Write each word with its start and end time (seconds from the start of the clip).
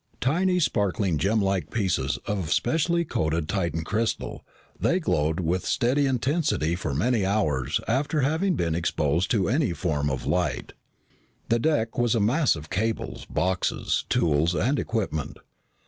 Tiny, 0.19 0.59
sparkling 0.59 1.19
gemlike 1.19 1.69
pieces 1.69 2.17
of 2.25 2.51
specially 2.51 3.05
coated 3.05 3.47
Titan 3.47 3.83
crystal, 3.83 4.43
they 4.79 4.99
glowed 4.99 5.39
with 5.39 5.63
steady 5.63 6.07
intensity 6.07 6.75
for 6.75 6.95
many 6.95 7.23
hours 7.23 7.79
after 7.87 8.21
having 8.21 8.55
been 8.55 8.73
exposed 8.73 9.29
to 9.29 9.47
any 9.47 9.73
form 9.73 10.09
of 10.09 10.25
light. 10.25 10.73
The 11.49 11.59
deck 11.59 11.99
was 11.99 12.15
a 12.15 12.19
mass 12.19 12.55
of 12.55 12.71
cables, 12.71 13.25
boxes, 13.25 14.05
tools, 14.09 14.55
and 14.55 14.79
equipment. 14.79 15.37